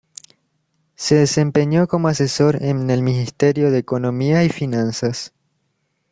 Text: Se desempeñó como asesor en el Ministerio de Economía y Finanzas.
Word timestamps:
Se 0.95 1.13
desempeñó 1.13 1.87
como 1.87 2.07
asesor 2.07 2.63
en 2.63 2.89
el 2.89 3.03
Ministerio 3.03 3.69
de 3.69 3.77
Economía 3.77 4.43
y 4.43 4.49
Finanzas. 4.49 5.31